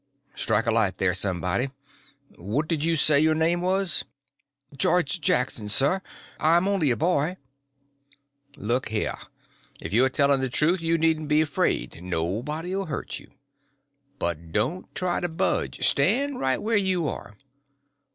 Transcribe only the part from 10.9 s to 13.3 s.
needn't be afraid—nobody'll hurt you.